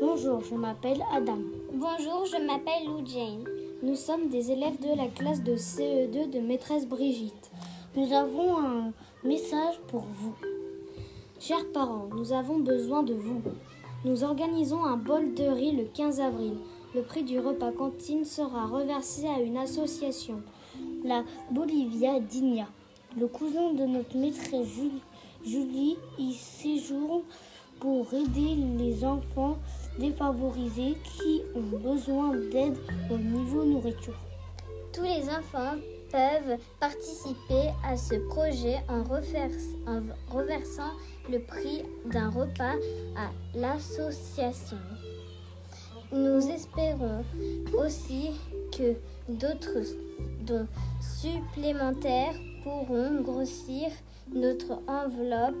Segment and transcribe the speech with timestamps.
[0.00, 1.38] Bonjour, je m'appelle Adam.
[1.72, 3.44] Bonjour, je m'appelle Lou Jane.
[3.82, 7.50] Nous sommes des élèves de la classe de CE2 de maîtresse Brigitte.
[7.94, 8.92] Nous avons un
[9.22, 10.34] message pour vous.
[11.38, 13.40] Chers parents, nous avons besoin de vous.
[14.04, 16.54] Nous organisons un bol de riz le 15 avril.
[16.94, 20.42] Le prix du repas cantine sera reversé à une association,
[21.04, 21.22] la
[21.52, 22.66] Bolivia Digna.
[23.18, 24.66] Le cousin de notre maîtresse
[25.44, 27.22] Julie y séjourne
[27.80, 29.58] pour aider les enfants
[29.98, 32.76] défavorisés qui ont besoin d'aide
[33.10, 34.18] au niveau nourriture.
[34.92, 35.76] Tous les enfants
[36.10, 39.02] peuvent participer à ce projet en,
[40.32, 40.92] reversant
[41.30, 42.74] le prix d'un repas
[43.16, 44.78] à l'association.
[46.12, 47.24] Nous espérons
[47.76, 48.30] aussi
[48.76, 48.94] que
[49.28, 49.84] d'autres
[50.42, 50.68] dons
[51.00, 53.88] supplémentaires pourront grossir
[54.32, 55.54] notre enveloppe